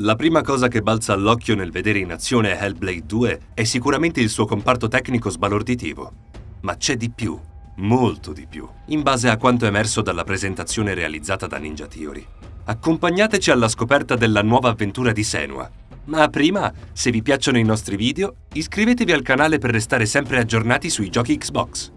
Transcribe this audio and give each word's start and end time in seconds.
La 0.00 0.14
prima 0.14 0.42
cosa 0.42 0.68
che 0.68 0.82
balza 0.82 1.14
all'occhio 1.14 1.54
nel 1.54 1.70
vedere 1.70 2.00
in 2.00 2.12
azione 2.12 2.58
Hellblade 2.58 3.06
2 3.06 3.40
è 3.54 3.64
sicuramente 3.64 4.20
il 4.20 4.28
suo 4.28 4.44
comparto 4.44 4.88
tecnico 4.88 5.30
sbalorditivo. 5.30 6.12
Ma 6.60 6.76
c'è 6.76 6.98
di 6.98 7.08
più, 7.08 7.40
molto 7.76 8.34
di 8.34 8.46
più, 8.46 8.68
in 8.88 9.00
base 9.00 9.30
a 9.30 9.38
quanto 9.38 9.64
emerso 9.64 10.02
dalla 10.02 10.22
presentazione 10.22 10.92
realizzata 10.92 11.46
da 11.46 11.56
Ninja 11.56 11.86
Theory. 11.86 12.26
Accompagnateci 12.64 13.50
alla 13.50 13.68
scoperta 13.68 14.16
della 14.16 14.42
nuova 14.42 14.68
avventura 14.68 15.12
di 15.12 15.24
Senua. 15.24 15.70
Ma 16.04 16.28
prima, 16.28 16.70
se 16.92 17.10
vi 17.10 17.22
piacciono 17.22 17.56
i 17.56 17.64
nostri 17.64 17.96
video, 17.96 18.34
iscrivetevi 18.52 19.12
al 19.12 19.22
canale 19.22 19.56
per 19.56 19.70
restare 19.70 20.04
sempre 20.04 20.38
aggiornati 20.38 20.90
sui 20.90 21.08
giochi 21.08 21.38
Xbox. 21.38 21.90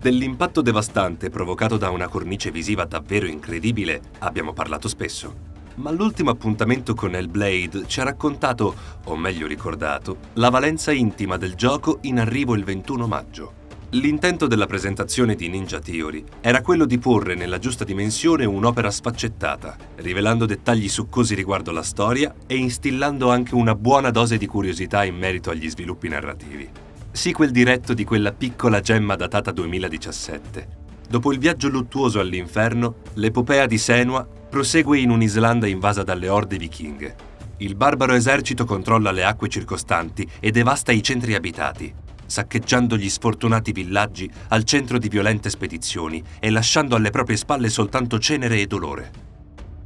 Dell'impatto 0.00 0.62
devastante 0.62 1.28
provocato 1.28 1.76
da 1.76 1.90
una 1.90 2.08
cornice 2.08 2.50
visiva 2.50 2.86
davvero 2.86 3.26
incredibile 3.26 4.00
abbiamo 4.20 4.54
parlato 4.54 4.88
spesso 4.88 5.52
ma 5.76 5.90
l'ultimo 5.90 6.30
appuntamento 6.30 6.94
con 6.94 7.14
Hellblade 7.14 7.84
ci 7.86 8.00
ha 8.00 8.04
raccontato, 8.04 8.74
o 9.04 9.16
meglio 9.16 9.46
ricordato, 9.46 10.18
la 10.34 10.50
valenza 10.50 10.92
intima 10.92 11.36
del 11.36 11.54
gioco 11.54 11.98
in 12.02 12.18
arrivo 12.18 12.54
il 12.54 12.64
21 12.64 13.06
maggio. 13.06 13.62
L'intento 13.94 14.48
della 14.48 14.66
presentazione 14.66 15.36
di 15.36 15.48
Ninja 15.48 15.78
Theory 15.78 16.24
era 16.40 16.62
quello 16.62 16.84
di 16.84 16.98
porre 16.98 17.36
nella 17.36 17.60
giusta 17.60 17.84
dimensione 17.84 18.44
un'opera 18.44 18.90
sfaccettata, 18.90 19.76
rivelando 19.96 20.46
dettagli 20.46 20.88
succosi 20.88 21.36
riguardo 21.36 21.70
la 21.70 21.82
storia 21.82 22.34
e 22.46 22.56
instillando 22.56 23.30
anche 23.30 23.54
una 23.54 23.76
buona 23.76 24.10
dose 24.10 24.36
di 24.36 24.46
curiosità 24.46 25.04
in 25.04 25.16
merito 25.16 25.50
agli 25.50 25.70
sviluppi 25.70 26.08
narrativi. 26.08 26.68
Sequel 27.12 27.52
diretto 27.52 27.94
di 27.94 28.02
quella 28.02 28.32
piccola 28.32 28.80
gemma 28.80 29.14
datata 29.14 29.52
2017. 29.52 30.82
Dopo 31.08 31.32
il 31.32 31.38
viaggio 31.38 31.68
luttuoso 31.68 32.18
all'inferno, 32.18 32.96
l'epopea 33.14 33.66
di 33.66 33.78
Senua 33.78 34.26
prosegue 34.54 35.00
in 35.00 35.10
un'Islanda 35.10 35.66
invasa 35.66 36.04
dalle 36.04 36.28
orde 36.28 36.58
vichinghe. 36.58 37.16
Il 37.56 37.74
barbaro 37.74 38.14
esercito 38.14 38.64
controlla 38.64 39.10
le 39.10 39.24
acque 39.24 39.48
circostanti 39.48 40.24
e 40.38 40.52
devasta 40.52 40.92
i 40.92 41.02
centri 41.02 41.34
abitati, 41.34 41.92
saccheggiando 42.24 42.96
gli 42.96 43.10
sfortunati 43.10 43.72
villaggi 43.72 44.30
al 44.50 44.62
centro 44.62 44.98
di 44.98 45.08
violente 45.08 45.50
spedizioni 45.50 46.22
e 46.38 46.50
lasciando 46.50 46.94
alle 46.94 47.10
proprie 47.10 47.36
spalle 47.36 47.68
soltanto 47.68 48.20
cenere 48.20 48.60
e 48.60 48.68
dolore. 48.68 49.10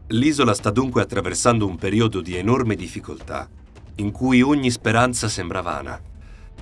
L'isola 0.08 0.52
sta 0.52 0.70
dunque 0.70 1.00
attraversando 1.00 1.66
un 1.66 1.76
periodo 1.76 2.20
di 2.20 2.36
enorme 2.36 2.74
difficoltà, 2.74 3.48
in 3.94 4.10
cui 4.10 4.42
ogni 4.42 4.70
speranza 4.70 5.30
sembra 5.30 5.62
vana. 5.62 5.98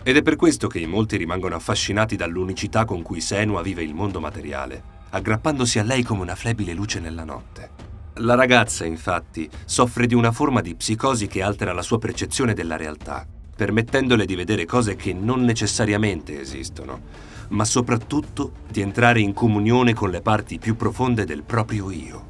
Ed 0.05 0.17
è 0.17 0.23
per 0.23 0.37
questo 0.37 0.69
che 0.69 0.79
in 0.79 0.91
molti 0.91 1.17
rimangono 1.17 1.57
affascinati 1.57 2.15
dall'unicità 2.15 2.85
con 2.85 3.03
cui 3.03 3.21
Senua 3.21 3.63
vive 3.63 3.83
il 3.83 3.95
mondo 3.95 4.21
materiale, 4.21 4.81
aggrappandosi 5.11 5.81
a 5.81 5.83
lei 5.83 6.05
come 6.05 6.21
una 6.21 6.37
flebile 6.37 6.73
luce 6.73 7.01
nella 7.01 7.25
notte. 7.25 7.95
La 8.21 8.35
ragazza, 8.35 8.87
infatti, 8.87 9.47
soffre 9.67 10.07
di 10.07 10.15
una 10.15 10.33
forma 10.33 10.63
di 10.63 10.75
psicosi 10.75 11.27
che 11.27 11.43
altera 11.43 11.75
la 11.75 11.83
sua 11.83 11.99
percezione 11.99 12.55
della 12.55 12.77
realtà, 12.77 13.27
permettendole 13.55 14.25
di 14.25 14.35
vedere 14.35 14.65
cose 14.65 14.97
che 14.97 15.13
non 15.13 15.43
necessariamente 15.43 16.41
esistono, 16.41 16.99
ma 17.49 17.67
soprattutto 17.67 18.53
di 18.71 18.81
entrare 18.81 19.21
in 19.21 19.35
comunione 19.35 19.93
con 19.93 20.09
le 20.09 20.23
parti 20.23 20.59
più 20.59 20.77
profonde 20.77 21.27
del 21.27 21.43
proprio 21.43 21.91
io. 21.91 22.29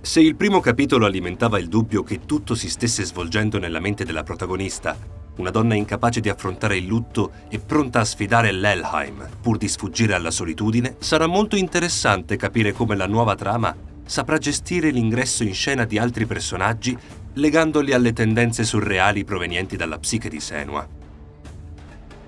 Se 0.00 0.20
il 0.20 0.34
primo 0.34 0.58
capitolo 0.58 1.06
alimentava 1.06 1.60
il 1.60 1.68
dubbio 1.68 2.02
che 2.02 2.24
tutto 2.26 2.56
si 2.56 2.68
stesse 2.68 3.04
svolgendo 3.04 3.60
nella 3.60 3.78
mente 3.78 4.04
della 4.04 4.24
protagonista, 4.24 4.96
una 5.36 5.50
donna 5.50 5.74
incapace 5.76 6.18
di 6.18 6.28
affrontare 6.28 6.76
il 6.76 6.86
lutto 6.86 7.30
e 7.48 7.60
pronta 7.60 8.00
a 8.00 8.04
sfidare 8.04 8.50
l'Elheim 8.50 9.28
pur 9.40 9.58
di 9.58 9.68
sfuggire 9.68 10.14
alla 10.14 10.32
solitudine, 10.32 10.96
sarà 10.98 11.28
molto 11.28 11.54
interessante 11.54 12.34
capire 12.34 12.72
come 12.72 12.96
la 12.96 13.06
nuova 13.06 13.36
trama 13.36 13.89
saprà 14.10 14.38
gestire 14.38 14.90
l'ingresso 14.90 15.44
in 15.44 15.54
scena 15.54 15.84
di 15.84 15.96
altri 15.96 16.26
personaggi 16.26 16.98
legandoli 17.34 17.92
alle 17.92 18.12
tendenze 18.12 18.64
surreali 18.64 19.22
provenienti 19.22 19.76
dalla 19.76 20.00
psiche 20.00 20.28
di 20.28 20.40
Senua. 20.40 20.84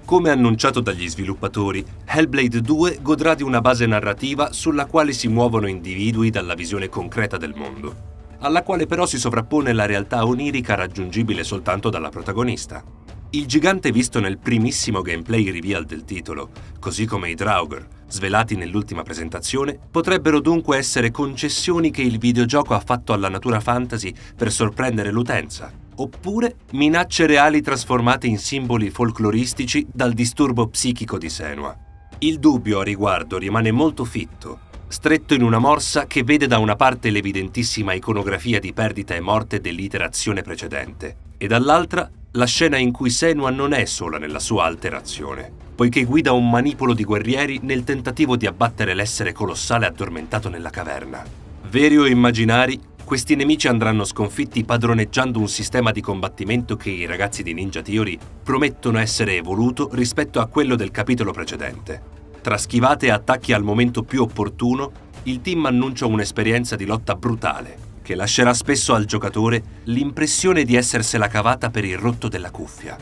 Come 0.05 0.30
annunciato 0.30 0.78
dagli 0.78 1.08
sviluppatori, 1.08 1.84
Hellblade 2.05 2.61
2 2.61 2.98
godrà 3.02 3.34
di 3.34 3.42
una 3.42 3.61
base 3.61 3.86
narrativa 3.86 4.52
sulla 4.52 4.86
quale 4.86 5.12
si 5.12 5.27
muovono 5.27 5.67
individui 5.67 6.30
dalla 6.30 6.55
visione 6.55 6.89
concreta 6.89 7.36
del 7.36 7.55
mondo, 7.56 8.11
alla 8.39 8.62
quale 8.62 8.86
però 8.86 9.05
si 9.05 9.18
sovrappone 9.18 9.73
la 9.73 9.86
realtà 9.86 10.24
onirica 10.24 10.77
raggiungibile 10.77 11.42
soltanto 11.42 11.90
dalla 11.90 12.11
protagonista. 12.11 12.85
Il 13.30 13.46
gigante 13.46 13.90
visto 13.90 14.20
nel 14.20 14.39
primissimo 14.39 15.02
gameplay 15.02 15.51
reveal 15.51 15.85
del 15.85 16.05
titolo, 16.05 16.51
così 16.79 17.06
come 17.06 17.30
i 17.30 17.35
Draugr, 17.35 18.02
svelati 18.12 18.55
nell'ultima 18.56 19.02
presentazione, 19.02 19.78
potrebbero 19.90 20.39
dunque 20.39 20.77
essere 20.77 21.11
concessioni 21.11 21.90
che 21.90 22.02
il 22.02 22.18
videogioco 22.18 22.74
ha 22.74 22.80
fatto 22.80 23.14
alla 23.14 23.30
natura 23.30 23.58
fantasy 23.58 24.14
per 24.36 24.52
sorprendere 24.52 25.11
l'utenza, 25.11 25.73
oppure 25.96 26.56
minacce 26.73 27.27
reali 27.27 27.62
trasformate 27.62 28.27
in 28.27 28.39
simboli 28.39 28.90
folcloristici 28.90 29.86
dal 29.90 30.12
disturbo 30.12 30.68
psichico 30.68 31.17
di 31.17 31.30
Senua. 31.30 31.77
Il 32.18 32.39
dubbio 32.39 32.80
a 32.80 32.84
riguardo 32.84 33.39
rimane 33.39 33.73
molto 33.73 34.05
fitto, 34.05 34.70
stretto 34.89 35.33
in 35.33 35.42
una 35.42 35.58
morsa 35.58 36.06
che 36.06 36.23
vede 36.23 36.46
da 36.46 36.58
una 36.58 36.77
parte 36.77 37.11
l'evidentissima 37.11 37.94
iconografia 37.94 38.61
di 38.61 38.74
perdita 38.74 39.14
e 39.14 39.20
morte 39.20 39.61
dell'iterazione 39.61 40.42
precedente, 40.42 41.17
e 41.39 41.46
dall'altra 41.46 42.08
la 42.33 42.44
scena 42.44 42.77
in 42.77 42.92
cui 42.92 43.11
Senua 43.11 43.50
non 43.50 43.73
è 43.73 43.84
sola 43.86 44.18
nella 44.18 44.39
sua 44.39 44.64
alterazione, 44.64 45.70
poiché 45.82 46.04
guida 46.04 46.30
un 46.30 46.48
manipolo 46.48 46.94
di 46.94 47.02
guerrieri 47.02 47.58
nel 47.64 47.82
tentativo 47.82 48.36
di 48.36 48.46
abbattere 48.46 48.94
l'essere 48.94 49.32
colossale 49.32 49.84
addormentato 49.84 50.48
nella 50.48 50.70
caverna. 50.70 51.24
Veri 51.68 51.98
o 51.98 52.06
immaginari, 52.06 52.78
questi 53.02 53.34
nemici 53.34 53.66
andranno 53.66 54.04
sconfitti 54.04 54.62
padroneggiando 54.62 55.40
un 55.40 55.48
sistema 55.48 55.90
di 55.90 56.00
combattimento 56.00 56.76
che 56.76 56.90
i 56.90 57.04
ragazzi 57.04 57.42
di 57.42 57.52
Ninja 57.52 57.82
Theory 57.82 58.16
promettono 58.44 59.00
essere 59.00 59.34
evoluto 59.34 59.88
rispetto 59.94 60.38
a 60.38 60.46
quello 60.46 60.76
del 60.76 60.92
capitolo 60.92 61.32
precedente. 61.32 62.00
Tra 62.40 62.56
schivate 62.58 63.06
e 63.06 63.10
attacchi 63.10 63.52
al 63.52 63.64
momento 63.64 64.04
più 64.04 64.22
opportuno, 64.22 64.92
il 65.24 65.40
team 65.40 65.66
annuncia 65.66 66.06
un'esperienza 66.06 66.76
di 66.76 66.84
lotta 66.84 67.16
brutale, 67.16 67.76
che 68.02 68.14
lascerà 68.14 68.54
spesso 68.54 68.94
al 68.94 69.04
giocatore 69.04 69.80
l'impressione 69.86 70.62
di 70.62 70.76
essersela 70.76 71.26
cavata 71.26 71.70
per 71.70 71.84
il 71.84 71.98
rotto 71.98 72.28
della 72.28 72.52
cuffia. 72.52 72.96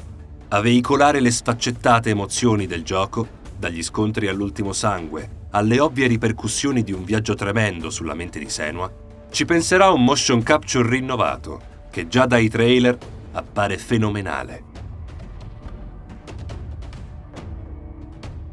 A 0.53 0.61
veicolare 0.61 1.21
le 1.21 1.31
sfaccettate 1.31 2.11
emozioni 2.11 2.67
del 2.67 2.83
gioco, 2.83 3.25
dagli 3.57 3.85
scontri 3.85 4.27
all'ultimo 4.27 4.73
sangue, 4.73 5.47
alle 5.51 5.79
ovvie 5.79 6.09
ripercussioni 6.09 6.83
di 6.83 6.91
un 6.91 7.05
viaggio 7.05 7.37
tremendo 7.37 7.89
sulla 7.89 8.15
mente 8.15 8.41
di 8.41 8.49
Senua, 8.51 8.93
ci 9.31 9.45
penserà 9.45 9.91
un 9.91 10.03
motion 10.03 10.43
capture 10.43 10.89
rinnovato, 10.89 11.61
che 11.93 12.09
già 12.09 12.27
dai 12.27 12.49
trailer 12.49 12.99
appare 13.31 13.79
fenomenale. 13.79 14.65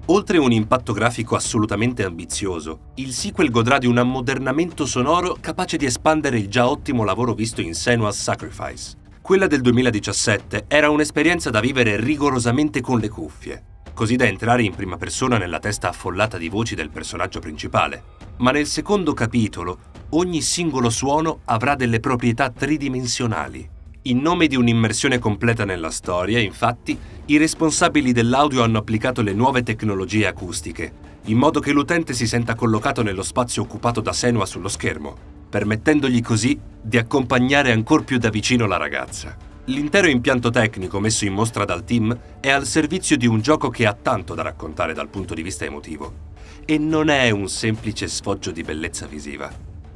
Oltre 0.05 0.37
un 0.37 0.51
impatto 0.51 0.93
grafico 0.93 1.35
assolutamente 1.35 2.03
ambizioso, 2.03 2.91
il 2.97 3.11
sequel 3.11 3.49
godrà 3.49 3.79
di 3.79 3.87
un 3.87 3.97
ammodernamento 3.97 4.85
sonoro 4.85 5.35
capace 5.41 5.77
di 5.77 5.85
espandere 5.85 6.37
il 6.37 6.47
già 6.47 6.69
ottimo 6.69 7.03
lavoro 7.03 7.33
visto 7.33 7.59
in 7.59 7.73
Senua's 7.73 8.21
Sacrifice. 8.21 9.05
Quella 9.27 9.47
del 9.47 9.59
2017 9.59 10.67
era 10.69 10.89
un'esperienza 10.89 11.49
da 11.49 11.59
vivere 11.59 11.99
rigorosamente 11.99 12.79
con 12.79 12.97
le 12.97 13.09
cuffie, 13.09 13.61
così 13.93 14.15
da 14.15 14.23
entrare 14.23 14.63
in 14.63 14.73
prima 14.73 14.95
persona 14.95 15.37
nella 15.37 15.59
testa 15.59 15.89
affollata 15.89 16.37
di 16.37 16.47
voci 16.47 16.75
del 16.75 16.89
personaggio 16.89 17.41
principale. 17.41 18.01
Ma 18.37 18.51
nel 18.51 18.67
secondo 18.67 19.13
capitolo, 19.13 19.79
ogni 20.11 20.39
singolo 20.41 20.89
suono 20.89 21.41
avrà 21.43 21.75
delle 21.75 21.99
proprietà 21.99 22.51
tridimensionali 22.51 23.69
in 24.03 24.19
nome 24.19 24.47
di 24.47 24.55
un'immersione 24.55 25.19
completa 25.19 25.65
nella 25.65 25.91
storia, 25.91 26.39
infatti, 26.39 26.97
i 27.25 27.35
responsabili 27.35 28.13
dell'audio 28.13 28.63
hanno 28.63 28.77
applicato 28.77 29.21
le 29.21 29.33
nuove 29.33 29.61
tecnologie 29.61 30.27
acustiche, 30.27 30.93
in 31.25 31.37
modo 31.37 31.59
che 31.59 31.73
l'utente 31.73 32.13
si 32.13 32.25
senta 32.25 32.55
collocato 32.55 33.03
nello 33.03 33.23
spazio 33.23 33.63
occupato 33.63 33.99
da 33.99 34.13
Senua 34.13 34.45
sullo 34.45 34.69
schermo, 34.69 35.35
permettendogli 35.49 36.21
così 36.21 36.59
di 36.81 36.97
accompagnare 36.97 37.71
ancora 37.71 38.03
più 38.03 38.17
da 38.17 38.29
vicino 38.29 38.65
la 38.65 38.77
ragazza. 38.77 39.35
L'intero 39.65 40.07
impianto 40.07 40.49
tecnico 40.49 40.99
messo 40.99 41.25
in 41.25 41.33
mostra 41.33 41.65
dal 41.65 41.83
team 41.83 42.17
è 42.39 42.49
al 42.49 42.65
servizio 42.65 43.17
di 43.17 43.27
un 43.27 43.41
gioco 43.41 43.69
che 43.69 43.85
ha 43.85 43.93
tanto 43.93 44.33
da 44.33 44.41
raccontare 44.43 44.93
dal 44.93 45.09
punto 45.09 45.33
di 45.33 45.41
vista 45.41 45.65
emotivo. 45.65 46.25
E 46.65 46.77
non 46.77 47.09
è 47.09 47.29
un 47.29 47.49
semplice 47.49 48.07
sfoggio 48.07 48.51
di 48.51 48.63
bellezza 48.63 49.07
visiva. 49.07 49.51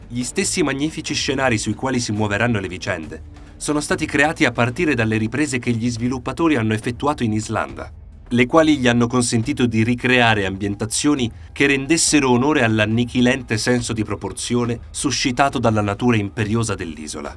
Gli 0.07 0.23
stessi 0.23 0.61
magnifici 0.63 1.13
scenari 1.13 1.57
sui 1.57 1.73
quali 1.73 1.99
si 1.99 2.11
muoveranno 2.11 2.59
le 2.59 2.67
vicende 2.67 3.41
sono 3.61 3.79
stati 3.79 4.07
creati 4.07 4.43
a 4.43 4.51
partire 4.51 4.95
dalle 4.95 5.17
riprese 5.17 5.59
che 5.59 5.69
gli 5.69 5.87
sviluppatori 5.87 6.55
hanno 6.55 6.73
effettuato 6.73 7.21
in 7.21 7.31
Islanda, 7.31 7.93
le 8.31 8.45
quali 8.45 8.77
gli 8.77 8.87
hanno 8.87 9.07
consentito 9.07 9.65
di 9.65 9.83
ricreare 9.83 10.45
ambientazioni 10.45 11.29
che 11.51 11.67
rendessero 11.67 12.29
onore 12.29 12.63
all'annichilente 12.63 13.57
senso 13.57 13.91
di 13.91 14.03
proporzione 14.03 14.79
suscitato 14.89 15.59
dalla 15.59 15.81
natura 15.81 16.15
imperiosa 16.17 16.73
dell'isola. 16.73 17.35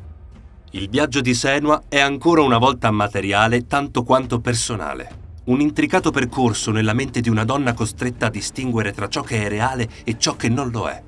Il 0.71 0.89
viaggio 0.89 1.21
di 1.21 1.35
Senua 1.35 1.83
è 1.89 1.99
ancora 1.99 2.43
una 2.43 2.59
volta 2.59 2.91
materiale 2.91 3.67
tanto 3.67 4.03
quanto 4.03 4.41
personale. 4.41 5.23
Un 5.45 5.61
intricato 5.61 6.11
percorso 6.11 6.71
nella 6.71 6.95
mente 6.95 7.21
di 7.21 7.29
una 7.29 7.45
donna 7.45 7.75
costretta 7.75 8.27
a 8.27 8.31
distinguere 8.31 8.93
tra 8.93 9.09
ciò 9.09 9.23
che 9.23 9.45
è 9.45 9.49
reale 9.49 9.89
e 10.05 10.17
ciò 10.19 10.37
che 10.37 10.49
non 10.49 10.71
lo 10.71 10.89
è. 10.89 11.03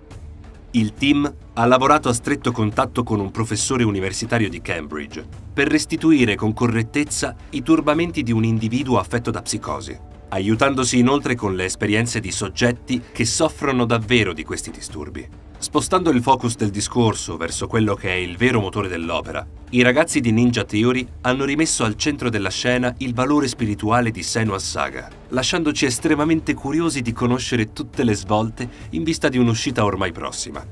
Il 0.72 0.92
team 0.94 1.32
ha 1.54 1.64
lavorato 1.64 2.08
a 2.08 2.12
stretto 2.12 2.52
contatto 2.52 3.02
con 3.02 3.18
un 3.18 3.30
professore 3.30 3.82
universitario 3.82 4.48
di 4.48 4.60
Cambridge 4.60 5.24
per 5.52 5.68
restituire 5.68 6.34
con 6.34 6.52
correttezza 6.52 7.34
i 7.50 7.62
turbamenti 7.62 8.22
di 8.22 8.32
un 8.32 8.44
individuo 8.44 8.98
affetto 8.98 9.30
da 9.30 9.40
psicosi, 9.40 9.98
aiutandosi 10.28 10.98
inoltre 10.98 11.34
con 11.34 11.54
le 11.54 11.64
esperienze 11.64 12.20
di 12.20 12.30
soggetti 12.30 13.02
che 13.12 13.24
soffrono 13.24 13.84
davvero 13.84 14.32
di 14.32 14.44
questi 14.44 14.70
disturbi. 14.70 15.28
Spostando 15.58 16.10
il 16.10 16.20
focus 16.22 16.56
del 16.56 16.70
discorso 16.70 17.36
verso 17.36 17.66
quello 17.66 17.94
che 17.94 18.10
è 18.10 18.14
il 18.14 18.36
vero 18.36 18.60
motore 18.60 18.88
dell'opera, 18.88 19.46
i 19.70 19.82
ragazzi 19.82 20.20
di 20.20 20.30
Ninja 20.30 20.64
Theory 20.64 21.06
hanno 21.22 21.44
rimesso 21.44 21.82
al 21.84 21.96
centro 21.96 22.28
della 22.28 22.50
scena 22.50 22.94
il 22.98 23.14
valore 23.14 23.48
spirituale 23.48 24.10
di 24.10 24.22
Senua's 24.22 24.68
Saga, 24.68 25.08
lasciandoci 25.28 25.86
estremamente 25.86 26.54
curiosi 26.54 27.00
di 27.00 27.12
conoscere 27.12 27.72
tutte 27.72 28.04
le 28.04 28.14
svolte 28.14 28.68
in 28.90 29.02
vista 29.02 29.28
di 29.28 29.38
un'uscita 29.38 29.84
ormai 29.84 30.12
prossima. 30.12 30.64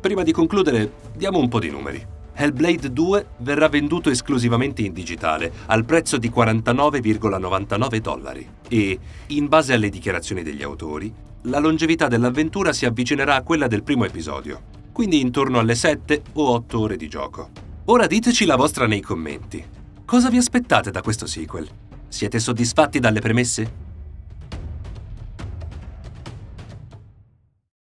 Prima 0.00 0.22
di 0.22 0.32
concludere, 0.32 0.92
diamo 1.14 1.38
un 1.38 1.48
po' 1.48 1.60
di 1.60 1.70
numeri. 1.70 2.20
Hellblade 2.34 2.92
2 2.92 3.26
verrà 3.38 3.68
venduto 3.68 4.10
esclusivamente 4.10 4.82
in 4.82 4.92
digitale 4.92 5.52
al 5.66 5.84
prezzo 5.84 6.18
di 6.18 6.30
49,99 6.30 7.96
dollari 7.98 8.48
e, 8.68 8.98
in 9.28 9.48
base 9.48 9.74
alle 9.74 9.90
dichiarazioni 9.90 10.42
degli 10.42 10.62
autori, 10.62 11.12
la 11.42 11.58
longevità 11.58 12.08
dell'avventura 12.08 12.72
si 12.72 12.86
avvicinerà 12.86 13.34
a 13.34 13.42
quella 13.42 13.66
del 13.66 13.82
primo 13.82 14.04
episodio, 14.04 14.60
quindi 14.92 15.20
intorno 15.20 15.58
alle 15.58 15.74
7 15.74 16.22
o 16.34 16.50
8 16.50 16.80
ore 16.80 16.96
di 16.96 17.08
gioco. 17.08 17.50
Ora 17.86 18.06
diteci 18.06 18.44
la 18.44 18.56
vostra 18.56 18.86
nei 18.86 19.00
commenti. 19.00 19.64
Cosa 20.04 20.30
vi 20.30 20.36
aspettate 20.36 20.90
da 20.90 21.02
questo 21.02 21.26
sequel? 21.26 21.68
Siete 22.06 22.38
soddisfatti 22.38 23.00
dalle 23.00 23.20
premesse? 23.20 23.81